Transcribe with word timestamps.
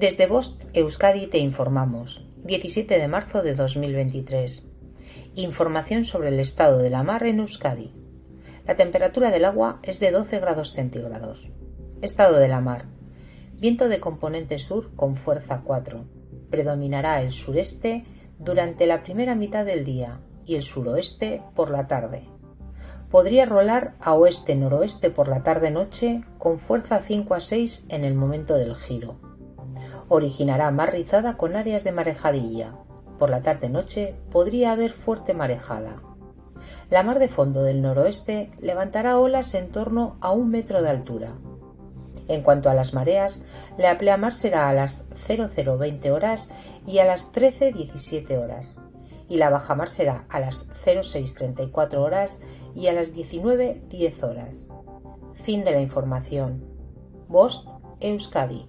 Desde 0.00 0.28
Bost 0.28 0.66
Euskadi 0.74 1.26
te 1.26 1.38
informamos. 1.38 2.24
17 2.44 3.00
de 3.00 3.08
marzo 3.08 3.42
de 3.42 3.56
2023. 3.56 4.62
Información 5.34 6.04
sobre 6.04 6.28
el 6.28 6.38
estado 6.38 6.78
de 6.78 6.88
la 6.88 7.02
mar 7.02 7.24
en 7.24 7.40
Euskadi. 7.40 7.92
La 8.64 8.76
temperatura 8.76 9.32
del 9.32 9.44
agua 9.44 9.80
es 9.82 9.98
de 9.98 10.12
12 10.12 10.38
grados 10.38 10.70
centígrados. 10.70 11.50
Estado 12.00 12.38
de 12.38 12.46
la 12.46 12.60
mar. 12.60 12.84
Viento 13.54 13.88
de 13.88 13.98
componente 13.98 14.60
sur 14.60 14.94
con 14.94 15.16
fuerza 15.16 15.62
4. 15.64 16.04
Predominará 16.48 17.20
el 17.20 17.32
sureste 17.32 18.04
durante 18.38 18.86
la 18.86 19.02
primera 19.02 19.34
mitad 19.34 19.66
del 19.66 19.84
día 19.84 20.20
y 20.46 20.54
el 20.54 20.62
suroeste 20.62 21.42
por 21.56 21.70
la 21.70 21.88
tarde. 21.88 22.22
Podría 23.10 23.46
rolar 23.46 23.96
a 23.98 24.14
oeste-noroeste 24.14 25.10
por 25.10 25.26
la 25.26 25.42
tarde-noche 25.42 26.22
con 26.38 26.60
fuerza 26.60 27.00
5 27.00 27.34
a 27.34 27.40
6 27.40 27.86
en 27.88 28.04
el 28.04 28.14
momento 28.14 28.54
del 28.54 28.76
giro. 28.76 29.27
Originará 30.08 30.70
mar 30.70 30.92
rizada 30.92 31.36
con 31.36 31.54
áreas 31.56 31.84
de 31.84 31.92
marejadilla. 31.92 32.74
Por 33.18 33.30
la 33.30 33.42
tarde-noche 33.42 34.14
podría 34.30 34.72
haber 34.72 34.92
fuerte 34.92 35.34
marejada. 35.34 36.02
La 36.90 37.02
mar 37.02 37.18
de 37.18 37.28
fondo 37.28 37.62
del 37.62 37.82
noroeste 37.82 38.50
levantará 38.60 39.18
olas 39.18 39.54
en 39.54 39.70
torno 39.70 40.16
a 40.20 40.30
un 40.30 40.50
metro 40.50 40.82
de 40.82 40.90
altura. 40.90 41.34
En 42.28 42.42
cuanto 42.42 42.68
a 42.68 42.74
las 42.74 42.94
mareas, 42.94 43.42
la 43.76 43.96
pleamar 43.96 44.32
será 44.32 44.68
a 44.68 44.74
las 44.74 45.08
0020 45.26 46.12
horas 46.12 46.50
y 46.86 46.98
a 46.98 47.04
las 47.04 47.32
13.17 47.32 48.38
horas, 48.38 48.76
y 49.28 49.38
la 49.38 49.50
bajamar 49.50 49.88
será 49.88 50.26
a 50.28 50.40
las 50.40 50.68
0634 50.84 52.02
horas 52.02 52.40
y 52.74 52.88
a 52.88 52.92
las 52.92 53.14
19.10 53.14 54.22
horas. 54.22 54.68
Fin 55.32 55.64
de 55.64 55.72
la 55.72 55.80
información. 55.80 56.64
Bost 57.28 57.70
Euskadi, 58.00 58.68